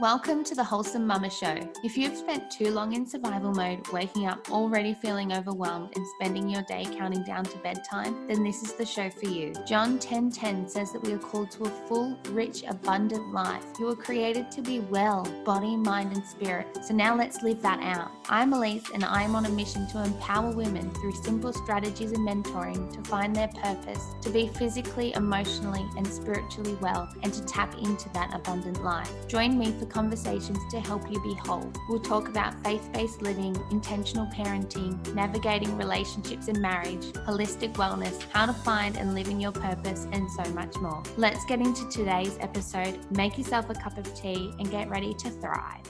[0.00, 1.56] Welcome to the Wholesome Mama Show.
[1.84, 6.48] If you've spent too long in survival mode, waking up already feeling overwhelmed and spending
[6.48, 9.52] your day counting down to bedtime, then this is the show for you.
[9.64, 13.64] John 10:10 says that we are called to a full, rich, abundant life.
[13.78, 16.66] You were created to be well, body, mind, and spirit.
[16.82, 18.10] So now let's live that out.
[18.28, 22.92] I'm Elise and I'm on a mission to empower women through simple strategies and mentoring
[22.94, 28.08] to find their purpose, to be physically, emotionally, and spiritually well, and to tap into
[28.08, 29.28] that abundant life.
[29.28, 31.72] Join me for conversations to help you be whole.
[31.88, 38.46] We'll talk about faith based living, intentional parenting, navigating relationships and marriage, holistic wellness, how
[38.46, 41.02] to find and live in your purpose, and so much more.
[41.16, 42.98] Let's get into today's episode.
[43.10, 45.88] Make yourself a cup of tea and get ready to thrive.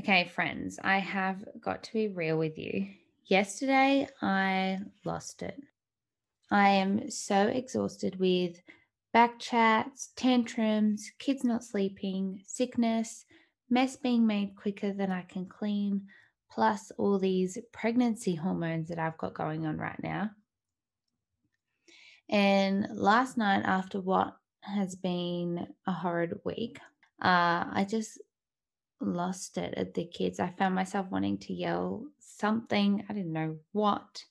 [0.00, 2.86] Okay, friends, I have got to be real with you.
[3.26, 5.62] Yesterday, I lost it.
[6.50, 8.60] I am so exhausted with
[9.12, 13.24] back chats, tantrums, kids not sleeping, sickness,
[13.68, 16.02] mess being made quicker than I can clean,
[16.50, 20.30] plus all these pregnancy hormones that I've got going on right now.
[22.28, 26.78] And last night, after what has been a horrid week,
[27.20, 28.20] uh, I just
[29.00, 30.38] lost it at the kids.
[30.38, 34.24] I found myself wanting to yell something, I didn't know what.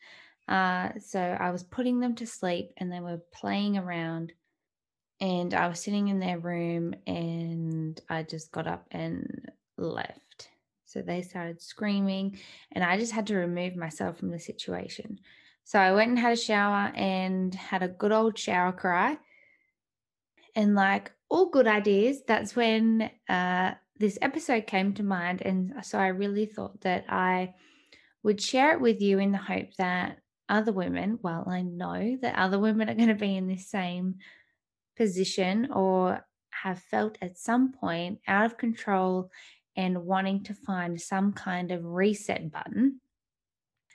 [0.47, 4.33] Uh, so I was putting them to sleep and they were playing around
[5.21, 10.49] and I was sitting in their room and I just got up and left.
[10.85, 12.39] So they started screaming
[12.71, 15.19] and I just had to remove myself from the situation.
[15.65, 19.17] So I went and had a shower and had a good old shower cry.
[20.55, 25.43] And like all good ideas, that's when uh, this episode came to mind.
[25.43, 27.53] And so I really thought that I
[28.23, 30.17] would share it with you in the hope that
[30.49, 34.15] other women, well, I know that other women are going to be in this same
[34.99, 39.31] position or have felt at some point out of control
[39.77, 42.99] and wanting to find some kind of reset button.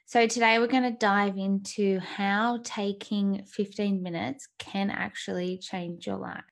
[0.06, 6.16] So, today we're going to dive into how taking 15 minutes can actually change your
[6.16, 6.44] life.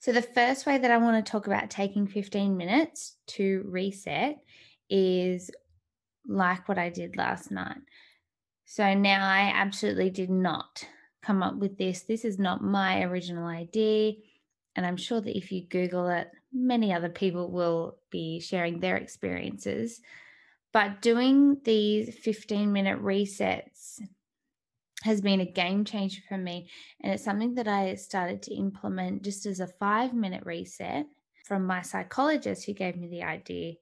[0.00, 4.38] So, the first way that I want to talk about taking 15 minutes to reset
[4.88, 5.50] is
[6.26, 7.82] like what I did last night.
[8.64, 10.84] So, now I absolutely did not
[11.22, 12.02] come up with this.
[12.02, 14.14] This is not my original idea.
[14.76, 18.96] And I'm sure that if you Google it, many other people will be sharing their
[18.96, 20.00] experiences.
[20.72, 24.00] But doing these 15 minute resets
[25.02, 26.68] has been a game changer for me.
[27.00, 31.06] And it's something that I started to implement just as a five minute reset
[31.44, 33.74] from my psychologist who gave me the idea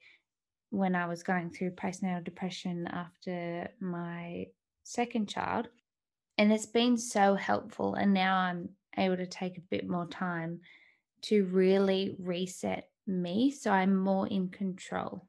[0.71, 4.47] when I was going through postnatal depression after my
[4.85, 5.69] second child.
[6.39, 7.95] And it's been so helpful.
[7.95, 10.61] And now I'm able to take a bit more time
[11.23, 15.27] to really reset me so I'm more in control.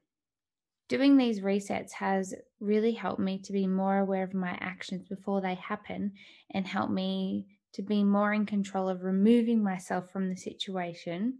[0.88, 5.40] Doing these resets has really helped me to be more aware of my actions before
[5.40, 6.12] they happen
[6.52, 11.38] and help me to be more in control of removing myself from the situation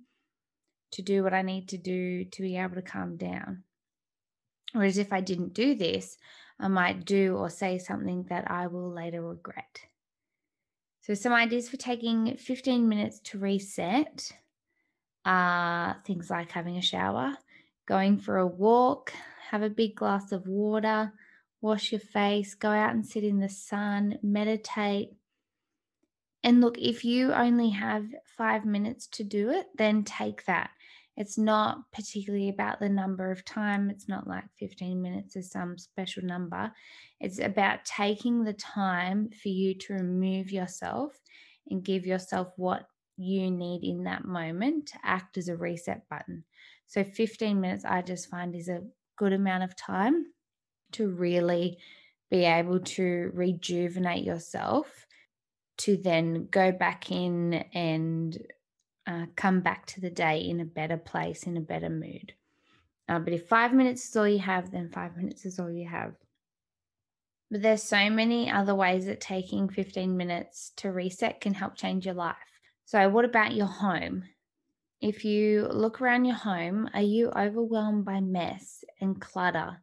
[0.93, 3.65] to do what I need to do to be able to calm down.
[4.73, 6.17] Whereas if I didn't do this,
[6.61, 9.81] I might do or say something that I will later regret.
[11.01, 14.31] So, some ideas for taking 15 minutes to reset
[15.25, 17.37] are things like having a shower,
[17.87, 19.13] going for a walk,
[19.51, 21.13] have a big glass of water,
[21.63, 25.11] wash your face, go out and sit in the sun, meditate.
[26.43, 28.07] And look, if you only have
[28.37, 30.71] five minutes to do it, then take that.
[31.21, 33.91] It's not particularly about the number of time.
[33.91, 36.73] It's not like 15 minutes is some special number.
[37.21, 41.13] It's about taking the time for you to remove yourself
[41.69, 42.87] and give yourself what
[43.19, 46.43] you need in that moment to act as a reset button.
[46.87, 48.81] So 15 minutes I just find is a
[49.19, 50.25] good amount of time
[50.93, 51.77] to really
[52.31, 55.05] be able to rejuvenate yourself
[55.81, 58.39] to then go back in and
[59.11, 62.33] uh, come back to the day in a better place, in a better mood.
[63.09, 65.89] Uh, but if five minutes is all you have, then five minutes is all you
[65.89, 66.15] have.
[67.51, 72.07] But there's so many other ways that taking 15 minutes to reset can help change
[72.07, 72.37] your life.
[72.85, 74.25] So, what about your home?
[75.01, 79.83] If you look around your home, are you overwhelmed by mess and clutter?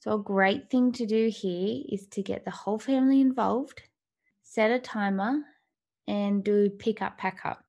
[0.00, 3.80] So, a great thing to do here is to get the whole family involved,
[4.42, 5.40] set a timer,
[6.06, 7.63] and do pick up, pack up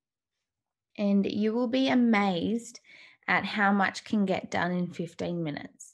[0.98, 2.80] and you will be amazed
[3.28, 5.94] at how much can get done in 15 minutes.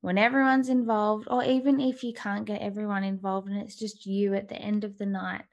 [0.00, 4.34] When everyone's involved, or even if you can't get everyone involved and it's just you
[4.34, 5.44] at the end of the night,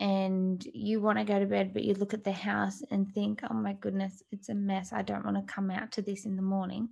[0.00, 3.42] and you want to go to bed, but you look at the house and think,
[3.48, 4.94] oh my goodness, it's a mess.
[4.94, 6.88] I don't want to come out to this in the morning.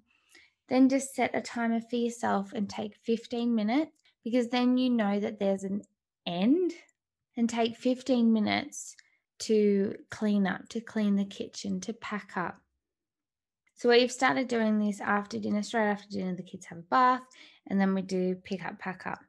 [0.69, 3.93] Then just set a timer for yourself and take 15 minutes
[4.23, 5.81] because then you know that there's an
[6.27, 6.73] end
[7.35, 8.95] and take 15 minutes
[9.41, 12.61] to clean up, to clean the kitchen, to pack up.
[13.75, 17.23] So we've started doing this after dinner, straight after dinner, the kids have a bath,
[17.69, 19.21] and then we do pick up, pack up.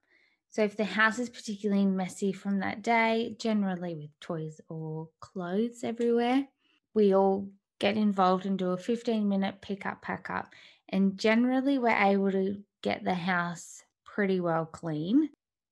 [0.50, 5.83] So if the house is particularly messy from that day, generally with toys or clothes
[5.83, 6.47] everywhere,
[6.95, 10.47] we all get involved and do a 15 minute pick up, pack up.
[10.89, 15.29] And generally, we're able to get the house pretty well clean.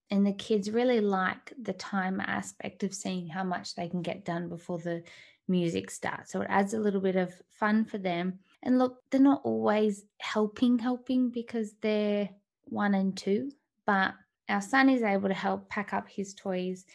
[0.09, 4.25] And the kids really like the time aspect of seeing how much they can get
[4.25, 5.03] done before the
[5.47, 6.31] music starts.
[6.31, 8.39] So it adds a little bit of fun for them.
[8.63, 12.29] And look, they're not always helping, helping because they're
[12.65, 13.51] one and two,
[13.85, 14.13] but
[14.49, 16.85] our son is able to help pack up his toys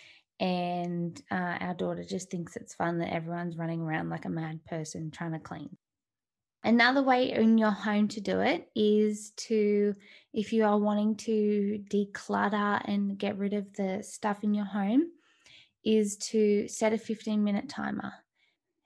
[0.41, 4.65] and uh, our daughter just thinks it's fun that everyone's running around like a mad
[4.65, 5.77] person trying to clean.
[6.65, 9.95] Another way in your home to do it is to,
[10.33, 15.11] if you are wanting to declutter and get rid of the stuff in your home,
[15.85, 18.13] is to set a 15 minute timer.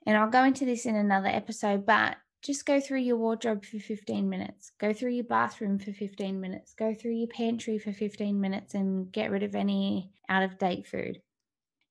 [0.07, 3.77] And I'll go into this in another episode, but just go through your wardrobe for
[3.77, 8.39] 15 minutes, go through your bathroom for 15 minutes, go through your pantry for 15
[8.39, 11.21] minutes and get rid of any out of date food.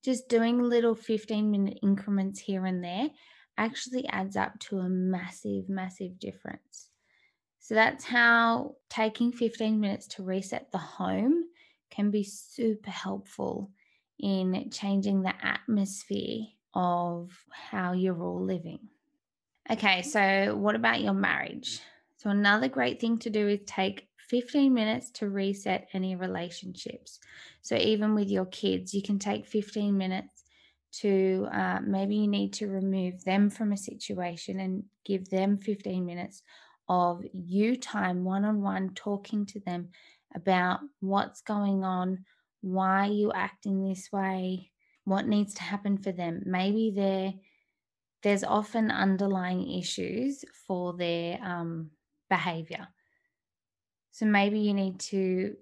[0.03, 3.11] Just doing little 15 minute increments here and there
[3.59, 6.91] actually adds up to a massive, massive difference.
[7.59, 11.45] So that's how taking 15 minutes to reset the home
[11.91, 13.73] can be super helpful
[14.19, 18.89] in changing the atmosphere of how you're all living.
[19.71, 21.81] Okay, so what about your marriage?
[22.19, 27.19] So, another great thing to do is take 15 minutes to reset any relationships.
[27.63, 30.36] So, even with your kids, you can take 15 minutes
[31.01, 36.05] to uh, maybe you need to remove them from a situation and give them 15
[36.05, 36.43] minutes
[36.89, 39.89] of you time one on one talking to them
[40.35, 42.25] about what's going on,
[42.61, 44.71] why you acting this way,
[45.05, 46.43] what needs to happen for them.
[46.45, 47.35] Maybe they're
[48.23, 51.91] there's often underlying issues for their um,
[52.29, 52.89] behavior.
[54.11, 55.57] So maybe you need to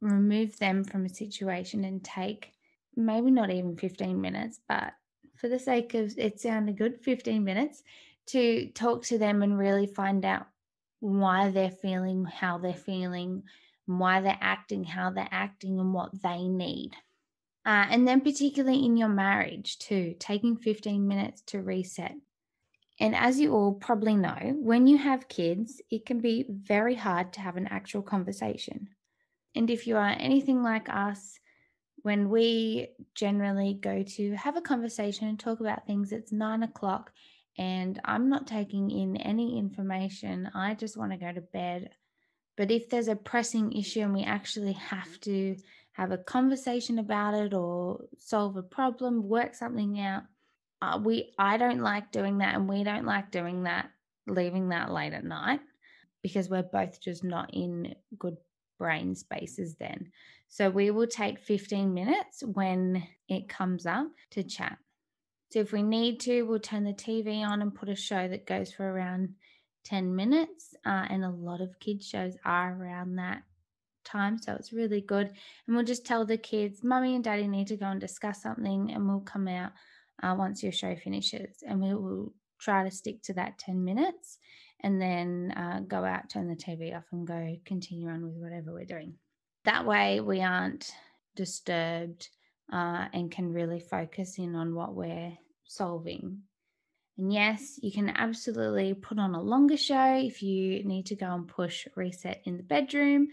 [0.00, 2.52] remove them from a situation and take
[2.96, 4.92] maybe not even 15 minutes, but
[5.36, 7.82] for the sake of it sounded good, 15 minutes
[8.26, 10.46] to talk to them and really find out
[11.00, 13.42] why they're feeling how they're feeling,
[13.86, 16.92] why they're acting how they're acting, and what they need.
[17.64, 22.14] Uh, and then, particularly in your marriage, too, taking 15 minutes to reset.
[22.98, 27.32] And as you all probably know, when you have kids, it can be very hard
[27.34, 28.88] to have an actual conversation.
[29.54, 31.38] And if you are anything like us,
[32.06, 32.86] when we
[33.16, 37.10] generally go to have a conversation and talk about things, it's nine o'clock
[37.58, 40.48] and I'm not taking in any information.
[40.54, 41.90] I just want to go to bed.
[42.56, 45.56] But if there's a pressing issue and we actually have to
[45.94, 50.22] have a conversation about it or solve a problem, work something out.
[50.80, 53.90] Uh, we I don't like doing that and we don't like doing that
[54.28, 55.58] leaving that late at night
[56.22, 58.36] because we're both just not in good
[58.78, 60.10] brain spaces then.
[60.48, 64.78] So we will take 15 minutes when it comes up to chat.
[65.50, 68.46] So if we need to, we'll turn the TV on and put a show that
[68.46, 69.34] goes for around
[69.84, 70.74] 10 minutes.
[70.84, 73.42] Uh, and a lot of kids' shows are around that
[74.04, 74.38] time.
[74.38, 75.28] So it's really good.
[75.66, 78.92] And we'll just tell the kids, Mummy and Daddy need to go and discuss something,
[78.92, 79.72] and we'll come out
[80.22, 81.62] uh, once your show finishes.
[81.66, 84.38] And we will try to stick to that 10 minutes
[84.86, 88.72] and then uh, go out, turn the TV off, and go continue on with whatever
[88.72, 89.14] we're doing.
[89.64, 90.92] That way, we aren't
[91.34, 92.28] disturbed
[92.72, 96.42] uh, and can really focus in on what we're solving.
[97.18, 101.34] And yes, you can absolutely put on a longer show if you need to go
[101.34, 103.26] and push reset in the bedroom.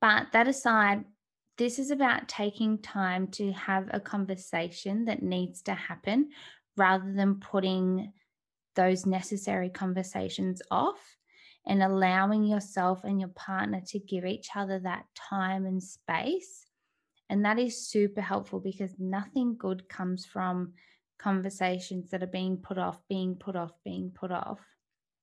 [0.00, 1.06] But that aside,
[1.58, 6.30] this is about taking time to have a conversation that needs to happen
[6.76, 8.12] rather than putting
[8.76, 11.16] those necessary conversations off
[11.66, 16.66] and allowing yourself and your partner to give each other that time and space.
[17.28, 20.72] And that is super helpful because nothing good comes from
[21.18, 24.58] conversations that are being put off, being put off, being put off.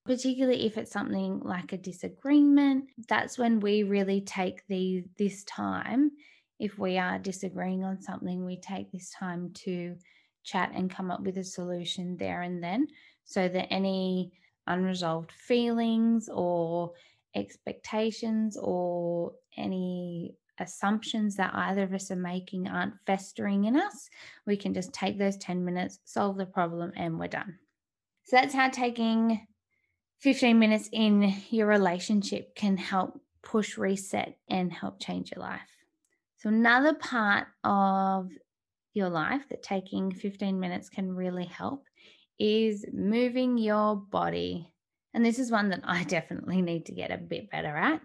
[0.06, 6.12] Particularly if it's something like a disagreement that's when we really take the this time.
[6.60, 9.96] If we are disagreeing on something we take this time to
[10.44, 12.88] chat and come up with a solution there and then
[13.28, 14.32] so that any
[14.66, 16.94] unresolved feelings or
[17.36, 24.10] expectations or any assumptions that either of us are making aren't festering in us,
[24.48, 27.60] we can just take those 10 minutes, solve the problem, and we're done.
[28.24, 29.46] So that's how taking
[30.20, 35.62] 15 minutes in your relationship can help push reset and help change your life.
[36.38, 38.30] So, another part of
[38.94, 41.87] your life that taking 15 minutes can really help
[42.40, 44.72] is moving your body.
[45.14, 48.02] And this is one that I definitely need to get a bit better at.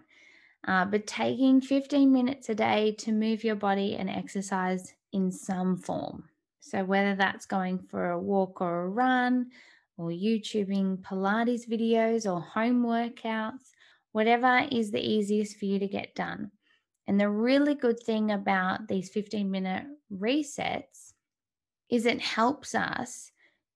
[0.65, 5.77] Uh, but taking 15 minutes a day to move your body and exercise in some
[5.77, 6.29] form.
[6.61, 9.51] So, whether that's going for a walk or a run,
[9.97, 13.71] or YouTubing Pilates videos or home workouts,
[14.11, 16.51] whatever is the easiest for you to get done.
[17.07, 21.13] And the really good thing about these 15 minute resets
[21.89, 23.31] is it helps us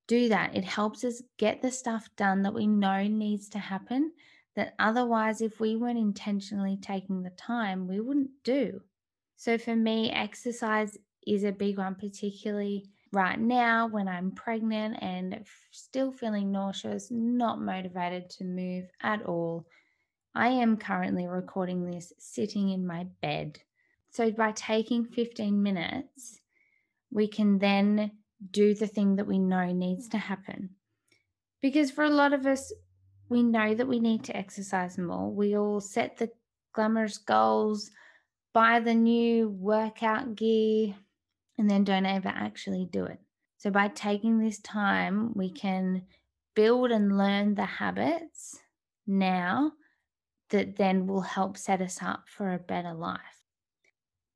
[0.07, 0.55] do that.
[0.55, 4.11] It helps us get the stuff done that we know needs to happen
[4.55, 8.81] that otherwise, if we weren't intentionally taking the time, we wouldn't do.
[9.35, 10.97] So for me, exercise
[11.27, 17.61] is a big one, particularly right now when I'm pregnant and still feeling nauseous, not
[17.61, 19.67] motivated to move at all.
[20.33, 23.59] I am currently recording this sitting in my bed.
[24.09, 26.39] So by taking 15 minutes,
[27.11, 28.11] we can then
[28.51, 30.21] do the thing that we know needs to mm.
[30.21, 30.69] happen.
[31.61, 32.71] Because for a lot of us,
[33.29, 35.31] we know that we need to exercise more.
[35.31, 36.29] We all set the
[36.73, 37.89] glamorous goals,
[38.53, 40.95] buy the new workout gear,
[41.57, 43.19] and then don't ever actually do it.
[43.57, 45.55] So, by taking this time, we mm.
[45.55, 46.03] can
[46.55, 48.59] build and learn the habits
[49.05, 49.73] now
[50.49, 53.19] that then will help set us up for a better life.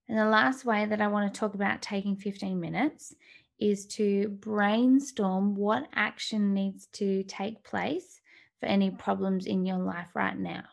[0.10, 3.16] And the last way that I want to talk about taking 15 minutes
[3.62, 8.20] is to brainstorm what action needs to take place
[8.60, 10.64] for any problems in your life right now.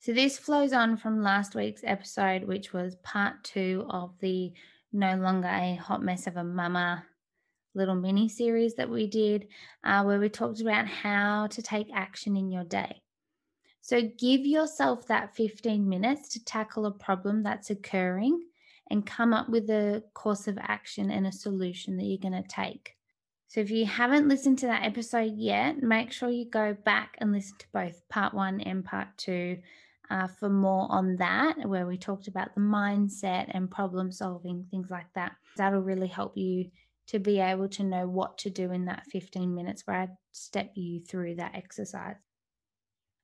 [0.00, 4.52] So, this flows on from last week's episode, which was part two of the
[4.92, 7.04] No Longer a Hot Mess of a Mama
[7.74, 9.46] little mini series that we did,
[9.84, 13.00] uh, where we talked about how to take action in your day.
[13.80, 18.42] So, give yourself that 15 minutes to tackle a problem that's occurring
[18.92, 22.48] and come up with a course of action and a solution that you're going to
[22.48, 22.94] take.
[23.48, 27.32] So if you haven't listened to that episode yet, make sure you go back and
[27.32, 29.58] listen to both part one and part two
[30.10, 34.90] uh, for more on that, where we talked about the mindset and problem solving, things
[34.90, 35.32] like that.
[35.56, 36.70] That'll really help you
[37.08, 40.70] to be able to know what to do in that 15 minutes where I step
[40.74, 42.16] you through that exercise.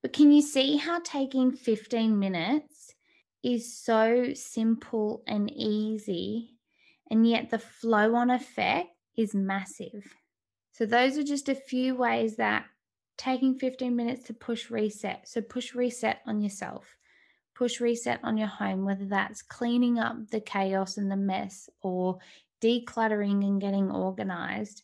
[0.01, 2.78] But can you see how taking 15 minutes
[3.43, 6.55] is so simple and easy,
[7.09, 10.13] and yet the flow on effect is massive?
[10.73, 12.65] So, those are just a few ways that
[13.17, 15.27] taking 15 minutes to push reset.
[15.27, 16.97] So, push reset on yourself,
[17.55, 22.19] push reset on your home, whether that's cleaning up the chaos and the mess or
[22.61, 24.83] decluttering and getting organized.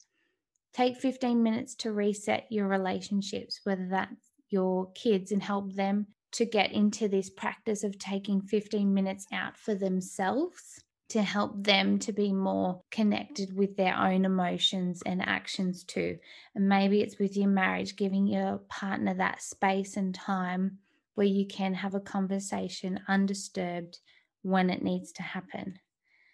[0.74, 6.46] Take 15 minutes to reset your relationships, whether that's your kids and help them to
[6.46, 12.12] get into this practice of taking 15 minutes out for themselves to help them to
[12.12, 16.18] be more connected with their own emotions and actions too.
[16.54, 20.80] And maybe it's with your marriage, giving your partner that space and time
[21.14, 24.00] where you can have a conversation undisturbed
[24.42, 25.80] when it needs to happen.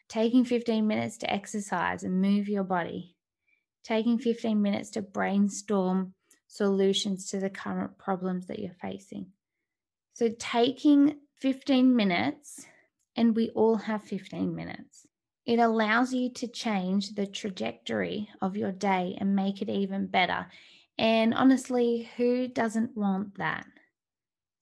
[0.10, 3.16] Taking 15 minutes to exercise and move your body.
[3.84, 6.16] Taking 15 minutes to brainstorm
[6.48, 9.28] solutions to the current problems that you're facing.
[10.14, 12.68] So, taking 15 minutes
[13.16, 15.08] and we all have 15 minutes.
[15.46, 20.48] It allows you to change the trajectory of your day and make it even better.
[20.98, 23.66] And honestly, who doesn't want that?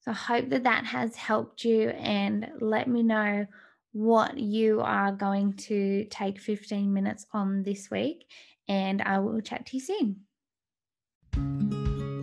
[0.02, 3.46] So I hope that that has helped you and let me know
[3.92, 8.26] what you are going to take 15 minutes on this week.
[8.68, 11.79] And I will chat to you soon.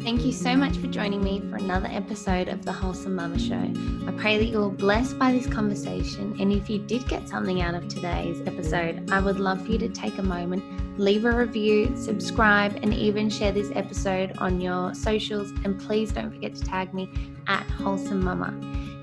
[0.06, 3.72] Thank you so much for joining me for another episode of the Wholesome Mama Show.
[4.06, 6.36] I pray that you're blessed by this conversation.
[6.38, 9.78] And if you did get something out of today's episode, I would love for you
[9.78, 10.62] to take a moment,
[10.96, 15.50] leave a review, subscribe, and even share this episode on your socials.
[15.64, 17.10] And please don't forget to tag me
[17.48, 18.54] at Wholesome Mama.